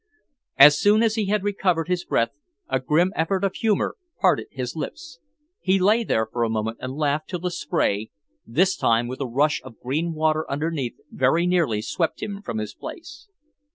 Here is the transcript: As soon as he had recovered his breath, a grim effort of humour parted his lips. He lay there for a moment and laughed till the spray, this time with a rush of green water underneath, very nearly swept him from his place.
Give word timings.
As 0.57 0.79
soon 0.79 1.03
as 1.03 1.13
he 1.13 1.27
had 1.27 1.43
recovered 1.43 1.87
his 1.87 2.03
breath, 2.05 2.31
a 2.67 2.79
grim 2.79 3.13
effort 3.15 3.43
of 3.43 3.53
humour 3.53 3.97
parted 4.19 4.47
his 4.49 4.75
lips. 4.75 5.19
He 5.59 5.77
lay 5.77 6.03
there 6.03 6.25
for 6.25 6.43
a 6.43 6.49
moment 6.49 6.79
and 6.81 6.95
laughed 6.97 7.27
till 7.29 7.39
the 7.41 7.51
spray, 7.51 8.09
this 8.43 8.75
time 8.75 9.07
with 9.07 9.21
a 9.21 9.27
rush 9.27 9.61
of 9.61 9.79
green 9.79 10.13
water 10.15 10.49
underneath, 10.49 10.95
very 11.11 11.45
nearly 11.45 11.83
swept 11.83 12.23
him 12.23 12.41
from 12.41 12.57
his 12.57 12.73
place. 12.73 13.27